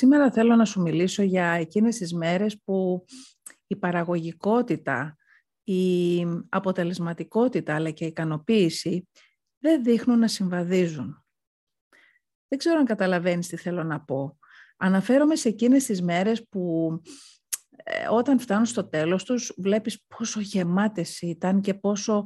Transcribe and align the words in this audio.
Σήμερα 0.00 0.30
θέλω 0.30 0.56
να 0.56 0.64
σου 0.64 0.80
μιλήσω 0.80 1.22
για 1.22 1.46
εκείνες 1.46 1.96
τις 1.96 2.14
μέρες 2.14 2.60
που 2.64 3.04
η 3.66 3.76
παραγωγικότητα, 3.76 5.16
η 5.62 6.20
αποτελεσματικότητα 6.48 7.74
αλλά 7.74 7.90
και 7.90 8.04
η 8.04 8.06
ικανοποίηση 8.06 9.08
δεν 9.58 9.82
δείχνουν 9.82 10.18
να 10.18 10.28
συμβαδίζουν. 10.28 11.24
Δεν 12.48 12.58
ξέρω 12.58 12.78
αν 12.78 12.84
καταλαβαίνεις 12.84 13.48
τι 13.48 13.56
θέλω 13.56 13.82
να 13.82 14.00
πω. 14.00 14.38
Αναφέρομαι 14.76 15.36
σε 15.36 15.48
εκείνες 15.48 15.84
τις 15.84 16.02
μέρες 16.02 16.48
που 16.48 16.90
ε, 17.84 18.08
όταν 18.08 18.38
φτάνουν 18.38 18.66
στο 18.66 18.88
τέλος 18.88 19.24
τους 19.24 19.54
βλέπεις 19.56 20.04
πόσο 20.06 20.40
γεμάτες 20.40 21.20
ήταν 21.20 21.60
και 21.60 21.74
πόσο 21.74 22.24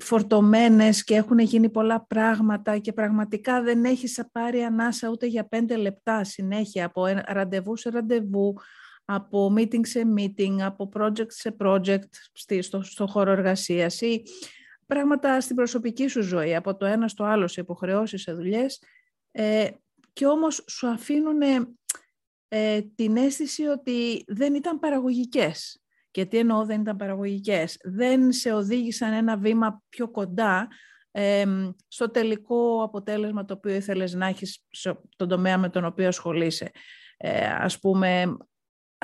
φορτωμένες 0.00 1.04
και 1.04 1.14
έχουν 1.14 1.38
γίνει 1.38 1.70
πολλά 1.70 2.06
πράγματα 2.06 2.78
και 2.78 2.92
πραγματικά 2.92 3.62
δεν 3.62 3.84
έχεις 3.84 4.24
πάρει 4.32 4.62
ανάσα 4.62 5.08
ούτε 5.08 5.26
για 5.26 5.48
πέντε 5.48 5.76
λεπτά 5.76 6.24
συνέχεια 6.24 6.84
από 6.84 7.06
ραντεβού 7.26 7.76
σε 7.76 7.90
ραντεβού, 7.90 8.54
από 9.04 9.54
meeting 9.56 9.86
σε 9.86 10.02
meeting, 10.18 10.60
από 10.60 10.90
project 10.94 11.32
σε 11.32 11.56
project 11.58 12.08
στο, 12.60 12.82
στο 12.82 13.06
χώρο 13.06 13.30
εργασίας 13.30 14.00
ή 14.00 14.22
πράγματα 14.86 15.40
στην 15.40 15.56
προσωπική 15.56 16.08
σου 16.08 16.22
ζωή, 16.22 16.54
από 16.54 16.76
το 16.76 16.86
ένα 16.86 17.08
στο 17.08 17.24
άλλο 17.24 17.48
σε 17.48 17.60
υποχρεώσεις, 17.60 18.22
σε 18.22 18.32
δουλειές 18.32 18.82
ε, 19.30 19.68
και 20.12 20.26
όμως 20.26 20.64
σου 20.68 20.88
αφήνουν 20.88 21.40
ε, 22.48 22.82
την 22.94 23.16
αίσθηση 23.16 23.62
ότι 23.62 24.24
δεν 24.26 24.54
ήταν 24.54 24.78
παραγωγικές. 24.78 25.81
Και 26.12 26.24
τι 26.24 26.38
εννοώ 26.38 26.64
δεν 26.64 26.80
ήταν 26.80 26.96
παραγωγικές. 26.96 27.76
Δεν 27.82 28.32
σε 28.32 28.52
οδήγησαν 28.52 29.12
ένα 29.12 29.36
βήμα 29.36 29.82
πιο 29.88 30.10
κοντά 30.10 30.68
στο 31.88 32.10
τελικό 32.10 32.82
αποτέλεσμα 32.82 33.44
το 33.44 33.54
οποίο 33.54 33.74
ήθελες 33.74 34.14
να 34.14 34.26
έχεις 34.26 34.66
στον 34.70 35.28
τομέα 35.28 35.58
με 35.58 35.68
τον 35.68 35.84
οποίο 35.84 36.08
ασχολείσαι. 36.08 36.70
Ε, 37.16 37.46
ας 37.46 37.78
πούμε, 37.78 38.36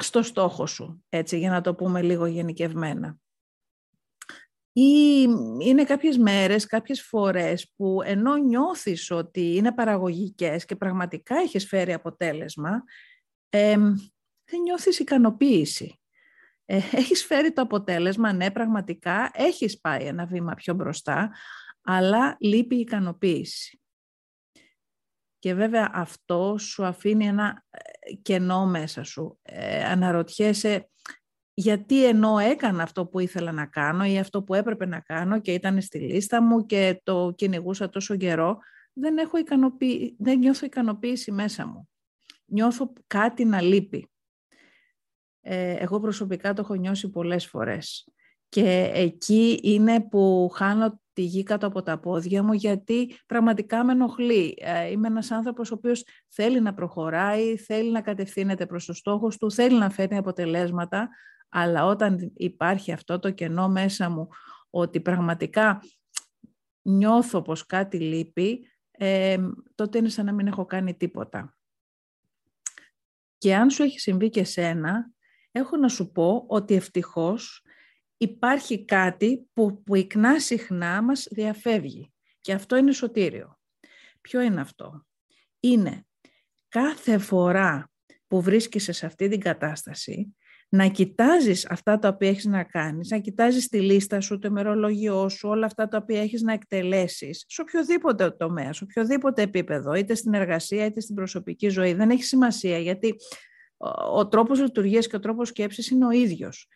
στο 0.00 0.22
στόχο 0.22 0.66
σου, 0.66 1.04
έτσι, 1.08 1.38
για 1.38 1.50
να 1.50 1.60
το 1.60 1.74
πούμε 1.74 2.02
λίγο 2.02 2.26
γενικευμένα. 2.26 3.18
Ή 4.72 5.26
είναι 5.58 5.84
κάποιες 5.84 6.16
μέρες, 6.18 6.66
κάποιες 6.66 7.02
φορές 7.02 7.72
που 7.76 8.02
ενώ 8.04 8.36
νιώθεις 8.36 9.10
ότι 9.10 9.56
είναι 9.56 9.72
παραγωγικές 9.72 10.64
και 10.64 10.76
πραγματικά 10.76 11.36
έχεις 11.36 11.66
φέρει 11.66 11.92
αποτέλεσμα, 11.92 12.82
ε, 13.48 13.76
δεν 14.44 14.60
νιώθεις 14.62 14.98
ικανοποίηση. 14.98 16.00
Ε, 16.70 16.76
έχεις 16.76 17.24
φέρει 17.24 17.52
το 17.52 17.62
αποτέλεσμα, 17.62 18.32
ναι, 18.32 18.50
πραγματικά, 18.50 19.30
έχεις 19.34 19.80
πάει 19.80 20.04
ένα 20.04 20.26
βήμα 20.26 20.54
πιο 20.54 20.74
μπροστά, 20.74 21.30
αλλά 21.82 22.36
λείπει 22.40 22.76
η 22.76 22.80
ικανοποίηση. 22.80 23.80
Και 25.38 25.54
βέβαια 25.54 25.90
αυτό 25.92 26.56
σου 26.58 26.84
αφήνει 26.84 27.26
ένα 27.26 27.64
ε, 27.70 28.14
κενό 28.14 28.66
μέσα 28.66 29.02
σου. 29.02 29.38
Ε, 29.42 29.84
αναρωτιέσαι 29.84 30.88
γιατί 31.54 32.06
ενώ 32.06 32.38
έκανα 32.38 32.82
αυτό 32.82 33.06
που 33.06 33.18
ήθελα 33.18 33.52
να 33.52 33.66
κάνω 33.66 34.04
ή 34.04 34.18
αυτό 34.18 34.42
που 34.42 34.54
έπρεπε 34.54 34.86
να 34.86 35.00
κάνω 35.00 35.40
και 35.40 35.52
ήταν 35.52 35.80
στη 35.80 35.98
λίστα 35.98 36.42
μου 36.42 36.66
και 36.66 37.00
το 37.02 37.32
κυνηγούσα 37.36 37.88
τόσο 37.88 38.16
καιρό, 38.16 38.58
δεν, 38.92 39.18
έχω 39.18 39.38
δεν 40.18 40.38
νιώθω 40.38 40.66
ικανοποίηση 40.66 41.32
μέσα 41.32 41.66
μου. 41.66 41.88
Νιώθω 42.44 42.92
κάτι 43.06 43.44
να 43.44 43.60
λείπει. 43.60 44.10
Ε, 45.50 45.76
εγώ 45.78 46.00
προσωπικά 46.00 46.52
το 46.52 46.60
έχω 46.60 46.74
νιώσει 46.74 47.10
πολλές 47.10 47.46
φορές. 47.46 48.08
Και 48.48 48.90
εκεί 48.94 49.60
είναι 49.62 50.00
που 50.00 50.50
χάνω 50.54 51.00
τη 51.12 51.22
γη 51.22 51.42
κάτω 51.42 51.66
από 51.66 51.82
τα 51.82 51.98
πόδια 51.98 52.42
μου 52.42 52.52
γιατί 52.52 53.16
πραγματικά 53.26 53.84
με 53.84 53.92
ενοχλεί. 53.92 54.58
Ε, 54.60 54.90
είμαι 54.90 55.08
ένας 55.08 55.30
άνθρωπος 55.30 55.70
ο 55.70 55.74
οποίος 55.74 56.04
θέλει 56.28 56.60
να 56.60 56.74
προχωράει, 56.74 57.56
θέλει 57.56 57.90
να 57.90 58.00
κατευθύνεται 58.00 58.66
προς 58.66 58.84
το 58.84 58.92
στόχο 58.92 59.28
του, 59.28 59.50
θέλει 59.50 59.78
να 59.78 59.90
φέρνει 59.90 60.16
αποτελέσματα, 60.16 61.08
αλλά 61.48 61.84
όταν 61.84 62.32
υπάρχει 62.34 62.92
αυτό 62.92 63.18
το 63.18 63.30
κενό 63.30 63.68
μέσα 63.68 64.10
μου 64.10 64.28
ότι 64.70 65.00
πραγματικά 65.00 65.82
νιώθω 66.82 67.42
πως 67.42 67.66
κάτι 67.66 68.00
λείπει, 68.00 68.68
ε, 68.90 69.38
τότε 69.74 69.98
είναι 69.98 70.08
σαν 70.08 70.24
να 70.24 70.32
μην 70.32 70.46
έχω 70.46 70.64
κάνει 70.64 70.94
τίποτα. 70.94 71.56
Και 73.38 73.54
αν 73.54 73.70
σου 73.70 73.82
έχει 73.82 74.00
συμβεί 74.00 74.30
και 74.30 74.44
σένα, 74.44 75.12
έχω 75.52 75.76
να 75.76 75.88
σου 75.88 76.12
πω 76.12 76.44
ότι 76.48 76.74
ευτυχώς 76.74 77.62
υπάρχει 78.16 78.84
κάτι 78.84 79.48
που, 79.52 79.82
που 79.82 79.94
εικνά 79.94 80.40
συχνά 80.40 81.02
μας 81.02 81.26
διαφεύγει. 81.30 82.12
Και 82.40 82.52
αυτό 82.52 82.76
είναι 82.76 82.92
σωτήριο. 82.92 83.58
Ποιο 84.20 84.40
είναι 84.40 84.60
αυτό; 84.60 85.06
Είναι 85.60 86.06
κάθε 86.68 87.18
φορά 87.18 87.90
που 88.26 88.42
βρίσκεσαι 88.42 88.92
σε 88.92 89.06
αυτή 89.06 89.28
την 89.28 89.40
κατάσταση, 89.40 90.36
να 90.68 90.88
κοιτάζεις 90.88 91.66
αυτά 91.66 91.98
τα 91.98 92.08
οποία 92.08 92.28
έχεις 92.28 92.44
να 92.44 92.64
κάνεις, 92.64 93.10
να 93.10 93.18
κοιτάζεις 93.18 93.68
τη 93.68 93.80
λίστα 93.80 94.20
σου, 94.20 94.38
το 94.38 94.48
ημερολόγιό 94.48 95.28
σου, 95.28 95.48
όλα 95.48 95.66
αυτά 95.66 95.88
τα 95.88 95.96
οποία 95.96 96.20
έχεις 96.20 96.42
να 96.42 96.52
εκτελέσεις, 96.52 97.44
σε 97.48 97.60
οποιοδήποτε 97.60 98.30
τομέα, 98.30 98.72
σε 98.72 98.84
οποιοδήποτε 98.84 99.42
επίπεδο, 99.42 99.94
είτε 99.94 100.14
στην 100.14 100.34
εργασία 100.34 100.84
είτε 100.84 101.00
στην 101.00 101.14
προσωπική 101.14 101.68
ζωή. 101.68 101.92
Δεν 101.92 102.10
έχει 102.10 102.22
σημασία, 102.24 102.78
γιατί 102.78 103.14
ο 104.12 104.28
τρόπος 104.28 104.60
λειτουργίας 104.60 105.06
και 105.06 105.16
ο 105.16 105.20
τρόπος 105.20 105.48
σκέψης 105.48 105.90
είναι 105.90 106.06
ο 106.06 106.10
ίδιος. 106.10 106.68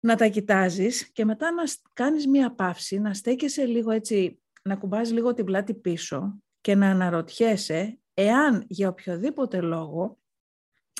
Να 0.00 0.16
τα 0.16 0.28
κοιτάζεις 0.28 1.12
και 1.12 1.24
μετά 1.24 1.52
να 1.52 1.62
κάνεις 1.92 2.26
μία 2.26 2.54
παύση, 2.54 2.98
να 2.98 3.14
στέκεσαι 3.14 3.64
λίγο 3.64 3.90
έτσι, 3.90 4.40
να 4.62 4.76
κουμπάς 4.76 5.12
λίγο 5.12 5.34
την 5.34 5.44
πλάτη 5.44 5.74
πίσω 5.74 6.42
και 6.60 6.74
να 6.74 6.90
αναρωτιέσαι 6.90 7.98
εάν 8.14 8.64
για 8.68 8.88
οποιοδήποτε 8.88 9.60
λόγο 9.60 10.18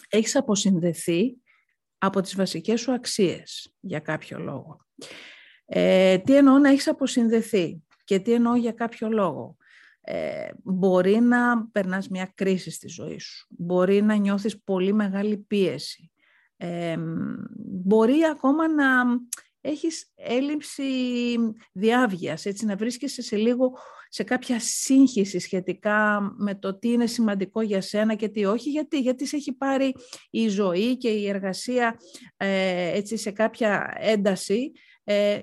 έχεις 0.09 0.37
αποσυνδεθεί 0.37 1.37
από 1.98 2.21
τις 2.21 2.37
βασικές 2.37 2.81
σου 2.81 2.92
αξίες 2.92 3.75
για 3.81 4.00
κάποιο 4.00 4.38
λόγο. 4.38 4.87
Ε, 5.66 6.19
τι 6.19 6.37
εννοώ 6.37 6.59
να 6.59 6.69
έχεις 6.69 6.88
αποσυνδεθεί 6.88 7.82
και 8.04 8.19
τι 8.19 8.32
εννοώ 8.32 8.56
για 8.56 8.72
κάποιο 8.72 9.09
λόγο. 9.09 9.56
Ε, 10.00 10.49
μπορεί 10.62 11.21
να 11.21 11.69
περνάς 11.69 12.09
μια 12.09 12.33
κρίση 12.34 12.71
στη 12.71 12.88
ζωή 12.88 13.19
σου. 13.19 13.47
Μπορεί 13.50 14.03
να 14.03 14.15
νιώθεις 14.15 14.62
πολύ 14.62 14.93
μεγάλη 14.93 15.37
πίεση. 15.37 16.11
Ε, 16.56 16.97
μπορεί 17.56 18.25
ακόμα 18.33 18.69
να 18.69 18.87
έχεις 19.60 20.12
έλλειψη 20.15 20.83
διάβγειας, 21.72 22.44
έτσι 22.44 22.65
να 22.65 22.77
βρίσκεσαι 22.77 23.22
σε 23.22 23.37
λίγο 23.37 23.72
σε 24.09 24.22
κάποια 24.22 24.60
σύγχυση 24.60 25.39
σχετικά 25.39 26.21
με 26.37 26.55
το 26.55 26.78
τι 26.78 26.93
είναι 26.93 27.06
σημαντικό 27.06 27.60
για 27.60 27.81
σένα 27.81 28.15
και 28.15 28.28
τι 28.28 28.44
όχι, 28.44 28.71
γιατί, 28.71 29.00
γιατί 29.00 29.27
σε 29.27 29.37
έχει 29.37 29.53
πάρει 29.53 29.94
η 30.31 30.49
ζωή 30.49 30.97
και 30.97 31.09
η 31.09 31.28
εργασία 31.28 31.97
ε, 32.37 32.97
έτσι, 32.97 33.16
σε 33.16 33.31
κάποια 33.31 33.97
ένταση 33.99 34.72
ε, 35.05 35.39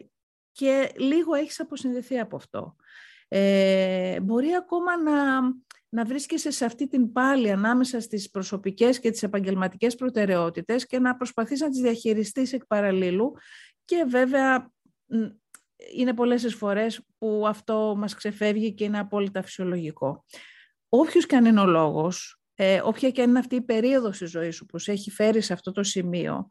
και 0.51 0.91
λίγο 0.95 1.33
έχεις 1.33 1.59
αποσυνδεθεί 1.59 2.19
από 2.19 2.35
αυτό 2.35 2.75
ε, 3.27 4.19
μπορεί 4.19 4.53
ακόμα 4.53 5.01
να, 5.01 5.41
να 5.89 6.05
βρίσκεσαι 6.05 6.51
σε 6.51 6.65
αυτή 6.65 6.87
την 6.87 7.11
πάλη 7.11 7.51
ανάμεσα 7.51 7.99
στις 7.99 8.29
προσωπικές 8.29 8.99
και 8.99 9.11
τις 9.11 9.23
επαγγελματικές 9.23 9.95
προτεραιότητες 9.95 10.85
και 10.85 10.99
να 10.99 11.15
προσπαθείς 11.15 11.59
να 11.59 11.69
τις 11.69 11.79
διαχειριστείς 11.79 12.53
εκ 12.53 12.65
παραλλήλου 12.65 13.33
και 13.85 14.05
βέβαια 14.07 14.71
είναι 15.95 16.13
πολλές 16.13 16.41
τις 16.41 16.55
φορές 16.55 17.01
που 17.17 17.43
αυτό 17.47 17.95
μας 17.97 18.13
ξεφεύγει 18.13 18.73
και 18.73 18.83
είναι 18.83 18.99
απόλυτα 18.99 19.41
φυσιολογικό. 19.41 20.25
Όποιος 20.89 21.25
και 21.25 21.35
αν 21.35 21.45
είναι 21.45 21.61
ο 21.61 21.65
λόγος, 21.65 22.36
ε, 22.59 22.81
όποια 22.83 23.09
και 23.09 23.21
αν 23.21 23.29
είναι 23.29 23.39
αυτή 23.39 23.55
η 23.55 23.61
περίοδος 23.61 24.17
της 24.17 24.29
ζωής 24.29 24.55
σου 24.55 24.65
που 24.65 24.77
σε 24.77 24.91
έχει 24.91 25.11
φέρει 25.11 25.41
σε 25.41 25.53
αυτό 25.53 25.71
το 25.71 25.83
σημείο, 25.83 26.47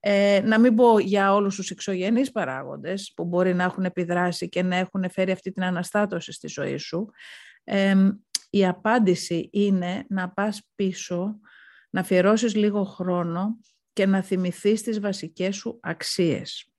ε, 0.00 0.40
να 0.44 0.58
μην 0.58 0.74
πω 0.74 0.98
για 0.98 1.34
όλους 1.34 1.56
τους 1.56 1.70
εξωγενείς 1.70 2.30
παράγοντες 2.30 3.12
που 3.16 3.24
μπορεί 3.24 3.54
να 3.54 3.64
έχουν 3.64 3.84
επιδράσει 3.84 4.48
και 4.48 4.62
να 4.62 4.76
έχουν 4.76 5.10
φέρει 5.10 5.30
αυτή 5.30 5.52
την 5.52 5.64
αναστάτωση 5.64 6.32
στη 6.32 6.48
ζωή 6.48 6.76
σου. 6.76 7.10
η 8.50 8.66
απάντηση 8.66 9.48
είναι 9.52 10.04
να 10.08 10.30
πας 10.30 10.62
πίσω, 10.74 11.40
να 11.90 12.00
αφιερώσεις 12.00 12.54
λίγο 12.54 12.84
χρόνο 12.84 13.58
και 13.92 14.06
να 14.06 14.22
θυμηθείς 14.22 14.82
τις 14.82 15.00
βασικές 15.00 15.56
σου 15.56 15.78
αξίες. 15.82 16.69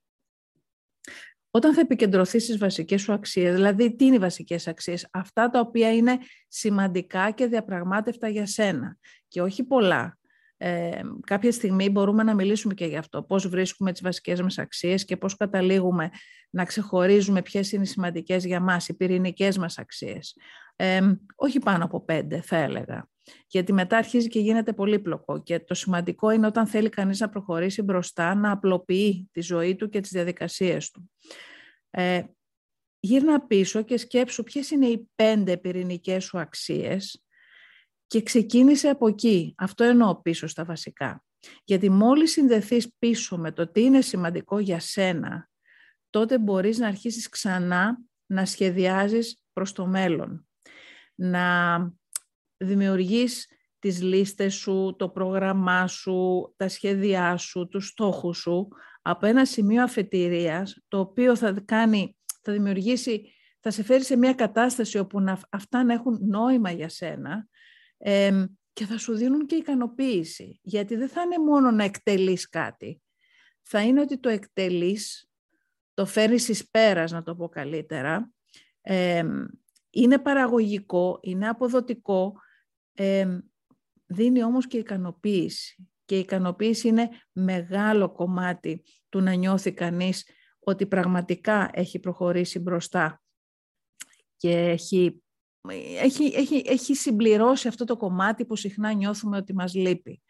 Όταν 1.52 1.74
θα 1.74 1.82
επικεντρωθείς 1.82 2.44
στις 2.44 2.58
βασικές 2.58 3.02
σου 3.02 3.14
αξίες, 3.14 3.56
δηλαδή 3.56 3.96
τι 3.96 4.06
είναι 4.06 4.16
οι 4.16 4.20
βασικές 4.20 4.68
αξίες, 4.68 5.08
αυτά 5.12 5.50
τα 5.50 5.60
οποία 5.60 5.94
είναι 5.94 6.18
σημαντικά 6.48 7.32
και 7.32 7.46
διαπραγμάτευτα 7.46 8.28
για 8.28 8.46
σένα 8.46 8.98
και 9.28 9.42
όχι 9.42 9.64
πολλά, 9.64 10.18
ε, 10.58 11.02
κάποια 11.26 11.52
στιγμή 11.52 11.90
μπορούμε 11.90 12.24
να 12.24 12.36
μιλήσουμε 12.36 12.74
και 12.74 12.86
γι' 12.86 12.98
αυτό, 12.98 13.24
πώς 13.24 13.48
βρίσκουμε 13.48 13.92
τις 13.92 14.02
βασικές 14.02 14.42
μας 14.42 14.58
αξίες 14.58 15.06
και 15.06 15.18
πώς 15.18 15.38
καταλήγουμε 15.38 16.10
να 16.50 16.66
ξεχωρίζουμε 16.66 17.42
ποιες 17.42 17.72
είναι 17.72 17.84
οι 17.84 17.86
σημαντικές 17.86 18.46
για 18.46 18.60
μας, 18.60 18.88
οι 18.88 18.96
πυρηνικές 18.96 19.58
μας 19.58 19.78
αξίες. 19.78 20.36
Ε, 20.84 21.16
όχι 21.36 21.60
πάνω 21.60 21.84
από 21.84 22.02
πέντε, 22.06 22.42
θα 22.42 22.58
έλεγα. 22.58 23.10
Γιατί 23.48 23.74
μετά 23.74 23.98
αρχίζει 23.98 24.28
και 24.28 24.40
γίνεται 24.40 24.74
πολύπλοκο 24.74 25.44
και 25.44 25.60
το 25.60 25.74
σημαντικό 25.74 26.30
είναι 26.30 26.48
όταν 26.48 26.68
θέλει 26.68 26.90
κανείς 26.90 27.20
να 27.20 27.30
προχωρήσει 27.30 27.82
μπροστά, 27.82 28.36
να 28.36 28.52
απλοποιεί 28.52 29.30
τη 29.32 29.42
ζωή 29.42 29.76
του 29.76 29.90
και 29.90 30.00
τις 30.00 30.12
διαδικασίες 30.12 30.90
του. 30.90 31.12
Ε, 31.90 32.22
γύρνα 33.00 33.46
πίσω 33.48 33.82
και 33.82 33.98
σκέψου 33.98 34.44
ποιες 34.44 34.72
είναι 34.72 34.86
οι 34.86 35.10
πέντε 35.16 35.58
πυρηνικές 35.58 36.24
σου 36.24 36.40
αξίες 36.40 37.24
Και 38.08 38.24
ξεκίνησε 38.24 38.90
από 38.90 39.08
εκεί. 39.08 39.54
Αυτό 39.58 39.84
εννοώ 39.84 40.22
πίσω 40.22 40.48
στα 40.48 40.66
βασικά. 40.66 41.24
Γιατί 41.64 41.90
μόλις 41.90 42.32
συνδεθείς 42.32 42.94
πίσω 43.00 43.38
με 43.38 43.52
το 43.52 43.72
τι 43.72 43.82
είναι 43.82 44.02
σημαντικό 44.02 44.60
για 44.60 44.80
σένα, 44.80 45.50
τότε 46.10 46.40
μπορείς 46.40 46.78
να 46.78 46.88
αρχίσεις 46.88 47.30
ξανά 47.30 47.98
να 48.26 48.46
σχεδιάζεις 48.46 49.42
προς 49.54 49.72
το 49.72 49.86
μέλλον. 49.86 50.46
Να 51.24 51.78
δημιουργείς 52.58 53.48
τις 53.80 54.02
λίστες 54.02 54.54
σου, 54.54 54.96
το 54.98 55.10
πρόγραμμά 55.10 55.88
σου, 55.88 56.54
τα 56.58 56.68
σχέδιά 56.68 57.38
σου, 57.38 57.68
τους 57.68 57.88
στόχους 57.88 58.38
σου, 58.38 58.68
από 59.02 59.26
ένα 59.26 59.46
σημείο 59.46 59.84
αφετηρίας, 59.84 60.84
το 60.88 61.00
οποίο 61.00 61.36
θα 61.36 61.62
κάνει, 61.66 62.18
θα 62.42 62.52
δημιουργήσει, 62.52 63.34
θα 63.60 63.72
σε 63.72 63.84
φέρει 63.84 64.04
σε 64.04 64.18
μια 64.18 64.34
κατάσταση 64.34 64.98
όπου 64.98 65.20
να, 65.20 65.40
αυτά 65.50 65.84
να 65.84 65.94
έχουν 65.94 66.20
νόημα 66.22 66.72
για 66.72 66.90
σένα 66.90 67.48
και 68.74 68.86
θα 68.86 68.98
σου 68.98 69.16
δίνουν 69.16 69.46
και 69.46 69.56
ικανοποίηση. 69.56 70.60
Γιατί 70.64 70.96
δεν 70.96 71.10
θα 71.10 71.22
είναι 71.22 71.38
μόνο 71.38 71.72
να 71.72 71.84
εκτελείς 71.84 72.50
κάτι. 72.50 73.02
Θα 73.62 73.82
είναι 73.82 74.02
ότι 74.02 74.20
το 74.20 74.30
εκτελείς, 74.30 75.30
το 75.94 76.06
φέρνεις 76.06 76.48
εις 76.48 76.70
πέρας, 76.70 77.12
να 77.12 77.24
το 77.24 77.36
πω 77.36 77.50
καλύτερα, 77.50 78.32
είναι 79.92 80.20
παραγωγικό, 80.20 81.20
είναι 81.22 81.48
αποδοτικό, 81.48 82.34
δίνει 84.06 84.44
όμως 84.44 84.68
και 84.68 84.78
ικανοποίηση. 84.78 85.90
Και 86.06 86.18
η 86.18 86.20
ικανοποίηση 86.20 86.88
είναι 86.88 87.10
μεγάλο 87.32 88.12
κομμάτι 88.12 88.84
του 89.10 89.22
να 89.22 89.34
νιώθει 89.34 89.74
κανείς 89.74 90.30
ότι 90.60 90.86
πραγματικά 90.86 91.70
έχει 91.74 92.00
προχωρήσει 92.00 92.60
μπροστά 92.60 93.22
και 94.36 94.52
έχει, 94.52 95.24
έχει, 96.00 96.24
έχει, 96.36 96.64
έχει 96.66 96.96
συμπληρώσει 96.96 97.68
αυτό 97.68 97.86
το 97.86 97.98
κομμάτι 97.98 98.46
που 98.46 98.56
συχνά 98.56 98.92
νιώθουμε 98.92 99.38
ότι 99.38 99.54
μας 99.54 99.74
λείπει. 99.74 100.22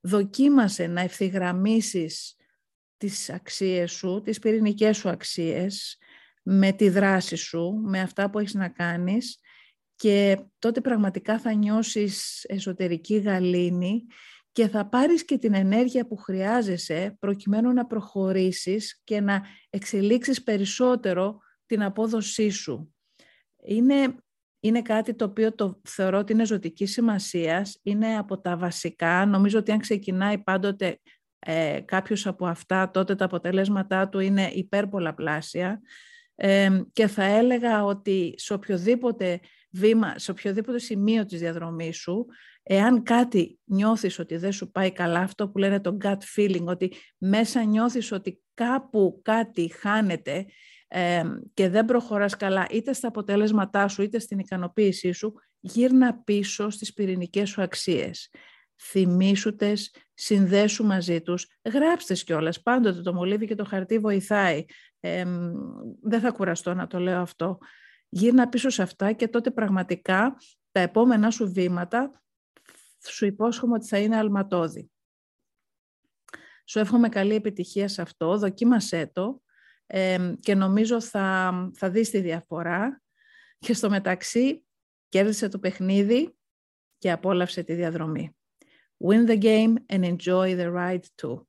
δοκίμασε 0.00 0.86
να 0.86 1.00
ευθυγραμμίσεις 1.00 2.36
τις 2.96 3.30
αξίες 3.30 3.92
σου, 3.92 4.20
τις 4.24 4.38
πυρηνικές 4.38 4.96
σου 4.96 5.08
αξίες, 5.08 5.98
με 6.42 6.72
τη 6.72 6.88
δράση 6.88 7.36
σου, 7.36 7.80
με 7.84 8.00
αυτά 8.00 8.30
που 8.30 8.38
έχεις 8.38 8.54
να 8.54 8.68
κάνεις 8.68 9.38
και 9.94 10.44
τότε 10.58 10.80
πραγματικά 10.80 11.38
θα 11.38 11.52
νιώσεις 11.52 12.44
εσωτερική 12.44 13.16
γαλήνη 13.16 14.06
και 14.52 14.68
θα 14.68 14.88
πάρεις 14.88 15.24
και 15.24 15.38
την 15.38 15.54
ενέργεια 15.54 16.06
που 16.06 16.16
χρειάζεσαι 16.16 17.16
προκειμένου 17.18 17.72
να 17.72 17.86
προχωρήσεις 17.86 19.00
και 19.04 19.20
να 19.20 19.42
εξελίξεις 19.70 20.42
περισσότερο 20.42 21.38
την 21.66 21.82
απόδοσή 21.82 22.48
σου. 22.48 22.94
Είναι, 23.64 24.14
είναι 24.60 24.82
κάτι 24.82 25.14
το 25.14 25.24
οποίο 25.24 25.54
το 25.54 25.80
θεωρώ 25.88 26.18
ότι 26.18 26.32
είναι 26.32 26.44
ζωτικής 26.44 26.92
σημασίας, 26.92 27.78
είναι 27.82 28.16
από 28.18 28.40
τα 28.40 28.56
βασικά. 28.56 29.26
Νομίζω 29.26 29.58
ότι 29.58 29.72
αν 29.72 29.78
ξεκινάει 29.78 30.38
πάντοτε 30.38 31.00
ε, 31.38 31.80
κάποιος 31.84 32.26
από 32.26 32.46
αυτά, 32.46 32.90
τότε 32.90 33.14
τα 33.14 33.24
αποτελέσματά 33.24 34.08
του 34.08 34.18
είναι 34.18 34.50
υπερπολαπλάσια. 34.52 35.80
Ε, 36.44 36.82
και 36.92 37.06
θα 37.06 37.24
έλεγα 37.24 37.84
ότι 37.84 38.34
σε 38.36 38.52
οποιοδήποτε 38.52 39.40
βήμα, 39.70 40.18
σε 40.18 40.30
οποιοδήποτε 40.30 40.78
σημείο 40.78 41.24
της 41.24 41.40
διαδρομής 41.40 41.96
σου, 41.96 42.26
εάν 42.62 43.02
κάτι 43.02 43.58
νιώθεις 43.64 44.18
ότι 44.18 44.36
δεν 44.36 44.52
σου 44.52 44.70
πάει 44.70 44.92
καλά, 44.92 45.18
αυτό 45.18 45.48
που 45.48 45.58
λένε 45.58 45.80
το 45.80 45.96
gut 46.02 46.18
feeling, 46.36 46.64
ότι 46.64 46.92
μέσα 47.18 47.62
νιώθεις 47.62 48.12
ότι 48.12 48.42
κάπου 48.54 49.20
κάτι 49.22 49.72
χάνεται 49.80 50.46
και 51.54 51.68
δεν 51.68 51.84
προχωράς 51.84 52.36
καλά 52.36 52.66
είτε 52.70 52.92
στα 52.92 53.08
αποτέλεσματά 53.08 53.88
σου 53.88 54.02
είτε 54.02 54.18
στην 54.18 54.38
ικανοποίησή 54.38 55.12
σου, 55.12 55.34
γύρνα 55.60 56.22
πίσω 56.24 56.70
στις 56.70 56.92
πυρηνικές 56.92 57.48
σου 57.48 57.62
αξίες. 57.62 58.30
Θυμήσου 58.80 59.56
τες, 59.56 59.94
συνδέσου 60.14 60.84
μαζί 60.84 61.20
τους, 61.20 61.46
γράψτε 61.72 62.14
κιόλας, 62.14 62.62
πάντοτε 62.62 63.02
το 63.02 63.14
μολύβι 63.14 63.46
και 63.46 63.54
το 63.54 63.64
χαρτί 63.64 63.98
βοηθάει. 63.98 64.64
Δεν 66.02 66.20
θα 66.20 66.30
κουραστώ 66.30 66.74
να 66.74 66.86
το 66.86 66.98
λέω 66.98 67.20
αυτό 67.20 67.58
γύρνα 68.08 68.48
πίσω 68.48 68.70
σε 68.70 68.82
αυτά 68.82 69.12
και 69.12 69.28
τότε 69.28 69.50
πραγματικά 69.50 70.36
τα 70.70 70.80
επόμενά 70.80 71.30
σου 71.30 71.52
βήματα 71.52 72.22
σου 73.08 73.26
υπόσχομαι 73.26 73.74
ότι 73.74 73.86
θα 73.86 73.98
είναι 73.98 74.16
αλματώδη. 74.16 74.90
Σου 76.64 76.78
εύχομαι 76.78 77.08
καλή 77.08 77.34
επιτυχία 77.34 77.88
σε 77.88 78.02
αυτό, 78.02 78.38
δοκίμασέ 78.38 79.10
το 79.12 79.42
και 80.40 80.54
νομίζω 80.54 81.00
θα, 81.00 81.52
θα 81.74 81.90
δεις 81.90 82.10
τη 82.10 82.20
διαφορά 82.20 83.02
και 83.58 83.74
στο 83.74 83.90
μεταξύ 83.90 84.64
κέρδισε 85.08 85.48
το 85.48 85.58
παιχνίδι 85.58 86.36
και 86.98 87.10
απόλαυσε 87.10 87.62
τη 87.62 87.74
διαδρομή. 87.74 88.36
Win 89.04 89.28
the 89.28 89.42
game 89.42 89.74
and 89.86 90.04
enjoy 90.04 90.56
the 90.56 90.72
ride 90.72 91.04
too. 91.22 91.46